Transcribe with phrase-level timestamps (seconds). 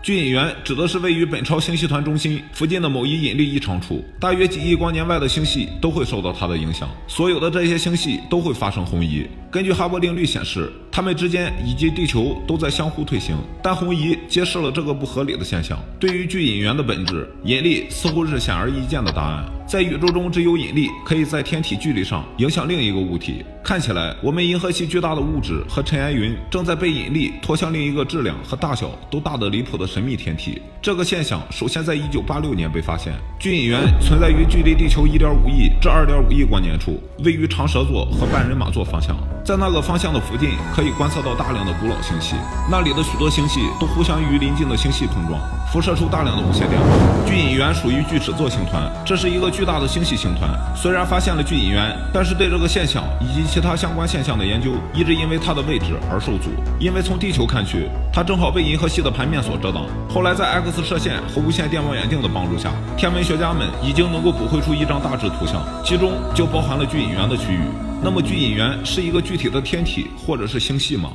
[0.00, 6.88] 巨引源指的是位于本超星系团中心附近的某一引力异常处，大约几亿光年外的星系都会受到它的影响。
[7.06, 9.26] 所有的这些星系都会发生红移。
[9.50, 13.36] 根据哈勃定律显示，它们之间以及地球都在相互退行。
[13.62, 15.78] 但红移揭示了这个不合理的现象。
[15.98, 19.57] 对于巨引源的本质，引力似乎是显而易见的答案。
[19.68, 23.44] 在宇宙中，只有引力可以在天体距离上影响另一个物体。
[23.62, 30.62] 看起来，我们银河系巨大的物质和尘埃云正在被引力拖向另一个质量和大小都大得离谱的神秘天体。
[30.80, 33.12] 这个现象首先在1986年被发现。
[33.38, 39.14] 巨引源存在于距离地球1.5亿至2.5亿光年处，位于长蛇座和半人马座方向。
[39.44, 42.36] 在那个方向的附近，可以观测到大量的古老星系，
[42.70, 45.38] 那里的许多星系都互相与邻近的星系碰撞，
[45.70, 46.88] 辐射出大量的无线电波。
[47.26, 50.48] 巨引源属于巨齿座星团，这是一个巨大的星系星团。
[50.76, 56.50] 虽然发现了巨引源，但是对这个现象以及其他相关现象的研究一直因为它的位置而受阻。
[56.78, 59.84] 因为从地球看去，它正好被银河系的盘面所遮挡。
[60.08, 67.58] 后来在 X 射线和无线电望远镜的帮助下，天文学家们已经能够捕绘出一张大致图像，其中就包含了巨引源的区域。
[68.00, 71.10] 那么巨引源是一个具体的天体或者是星系吗？